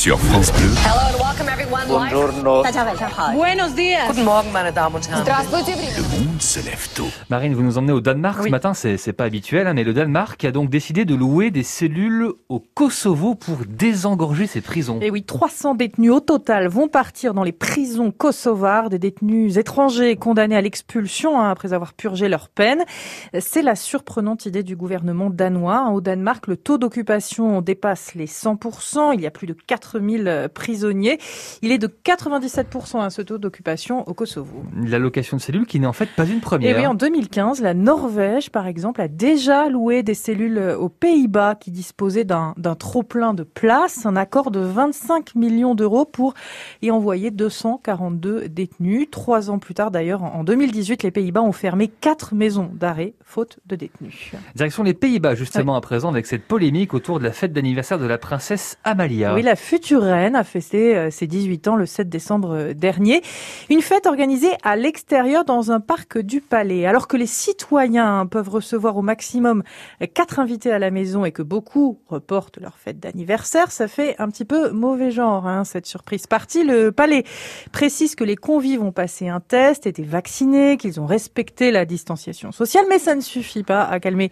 [0.00, 0.70] sur France Bleu.
[1.86, 2.30] Bonjour.
[3.34, 4.06] Buenos días.
[4.08, 5.24] Guten Morgen, meine Damen und Herren.
[5.24, 7.08] Le monde se lève tôt.
[7.28, 8.46] Marine, vous nous emmenez au Danemark oui.
[8.46, 11.62] ce matin, c'est pas habituel, hein, mais le Danemark a donc décidé de louer des
[11.62, 15.00] cellules au Kosovo pour désengorger ses prisons.
[15.00, 20.16] Et oui, 300 détenus au total vont partir dans les prisons kosovares, des détenus étrangers
[20.16, 22.84] condamnés à l'expulsion hein, après avoir purgé leur peine.
[23.38, 25.78] C'est la surprenante idée du gouvernement danois.
[25.86, 29.14] Hein, au Danemark, le taux d'occupation dépasse les 100%.
[29.14, 31.18] Il y a plus de 4 4000 prisonniers.
[31.62, 34.62] Il est de 97% à ce taux d'occupation au Kosovo.
[34.84, 36.78] La location de cellules qui n'est en fait pas une Et première.
[36.78, 41.70] oui, en 2015, la Norvège, par exemple, a déjà loué des cellules aux Pays-Bas qui
[41.70, 46.34] disposaient d'un trop-plein de places, un accord de 25 millions d'euros pour
[46.82, 49.08] y envoyer 242 détenus.
[49.10, 53.58] Trois ans plus tard, d'ailleurs, en 2018, les Pays-Bas ont fermé quatre maisons d'arrêt faute
[53.66, 54.32] de détenus.
[54.54, 58.06] Direction les Pays-Bas justement à présent avec cette polémique autour de la fête d'anniversaire de
[58.06, 59.34] la princesse Amalia.
[59.34, 63.22] Oui, la future reine a fêté euh, ses 18 ans le 7 décembre euh, dernier.
[63.68, 66.86] Une fête organisée à l'extérieur dans un parc du palais.
[66.86, 69.62] Alors que les citoyens peuvent recevoir au maximum
[70.02, 74.16] euh, quatre invités à la maison et que beaucoup reportent leur fête d'anniversaire, ça fait
[74.18, 76.64] un petit peu mauvais genre, hein, cette surprise partie.
[76.64, 77.24] Le palais
[77.72, 82.52] précise que les convives ont passé un test, été vaccinés, qu'ils ont respecté la distanciation
[82.52, 84.30] sociale, mais ça ne suffit pas à calmer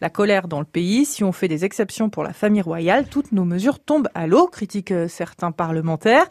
[0.00, 1.04] la colère dans le pays.
[1.04, 4.46] Si on fait des exceptions pour la famille royale, toutes nos mesures tombent à l'eau,
[4.46, 6.26] critiquent euh, certains parlementaires.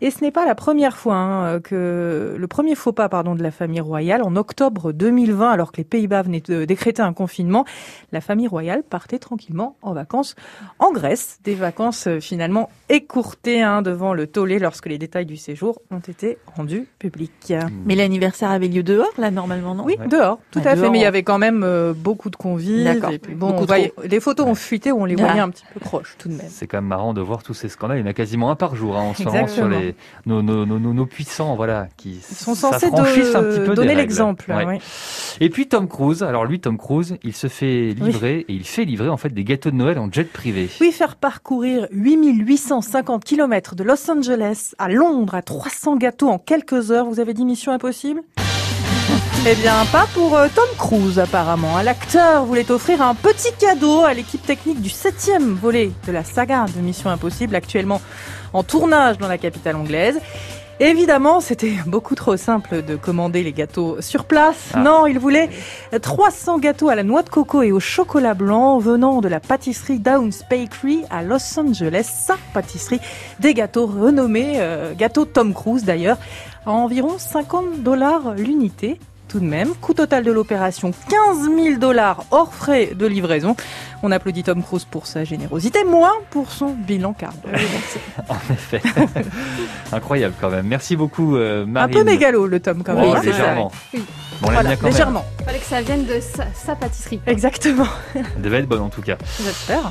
[0.00, 3.42] Et ce n'est pas la première fois hein, que le premier faux pas pardon de
[3.42, 7.64] la famille royale en octobre 2020, alors que les Pays-Bas venaient de décréter un confinement,
[8.12, 10.34] la famille royale partait tranquillement en vacances
[10.78, 15.36] en Grèce, des vacances euh, finalement écourtées hein, devant le tollé lorsque les détails du
[15.36, 17.52] séjour ont été rendus publics.
[17.84, 19.84] Mais l'anniversaire avait lieu dehors, là, normalement, non?
[19.84, 20.08] Oui, Ouais.
[20.08, 20.90] dehors, tout Ouais, à fait.
[20.90, 22.84] Mais il y avait quand même euh, beaucoup de convives.
[22.84, 23.10] D'accord.
[23.10, 25.24] Et puis bon, voyait- les photos ont fuité où on les Ah.
[25.26, 26.46] voyait un petit peu proches tout de même.
[26.48, 27.93] C'est quand même marrant de voir tous ces scandales.
[27.96, 29.94] Il y en a quasiment un par jour hein, en ce moment sur les
[30.26, 34.52] nos, nos, nos, puissants, voilà, qui Ils sont censés un petit peu donner l'exemple.
[34.52, 34.64] Ouais.
[34.66, 34.78] oui.
[35.40, 36.22] Et puis Tom Cruise.
[36.22, 39.44] Alors lui, Tom Cruise, il se fait livrer et il fait livrer en fait des
[39.44, 40.68] gâteaux de Noël en jet privé.
[40.80, 46.90] Oui, faire parcourir 8850 km de Los Angeles à Londres à 300 gâteaux en quelques
[46.90, 47.06] heures.
[47.06, 48.22] Vous avez dit mission impossible?
[49.46, 51.78] Eh bien, pas pour euh, Tom Cruise apparemment.
[51.82, 56.64] L'acteur voulait offrir un petit cadeau à l'équipe technique du septième volet de la saga
[56.74, 58.00] de Mission Impossible, actuellement
[58.54, 60.18] en tournage dans la capitale anglaise.
[60.80, 64.70] Évidemment, c'était beaucoup trop simple de commander les gâteaux sur place.
[64.72, 64.80] Ah.
[64.80, 65.50] Non, il voulait
[66.00, 69.98] 300 gâteaux à la noix de coco et au chocolat blanc venant de la pâtisserie
[69.98, 72.10] Downs Bakery à Los Angeles.
[72.10, 73.00] Sa pâtisserie,
[73.40, 76.16] des gâteaux renommés, euh, gâteaux Tom Cruise d'ailleurs,
[76.64, 78.98] à environ 50 dollars l'unité.
[79.28, 83.56] Tout de même, coût total de l'opération 15 000 dollars hors frais de livraison.
[84.04, 87.50] On applaudit Tom Cruise pour sa générosité, moins pour son bilan carbone.
[88.28, 88.80] En effet,
[89.92, 90.66] incroyable quand même.
[90.66, 91.94] Merci beaucoup euh, Un Marine.
[91.94, 93.16] peu mégalo le Tom quand Oh, même.
[93.16, 93.20] hein.
[93.24, 93.72] légèrement.
[93.92, 94.04] Oui.
[94.40, 94.92] Bon, Voilà, bien quand même.
[94.92, 95.24] légèrement.
[95.44, 97.20] Fallait que ça vienne de sa, sa pâtisserie.
[97.26, 97.86] Exactement.
[98.14, 99.16] Elle devait être bonne en tout cas.
[99.42, 99.90] J'espère.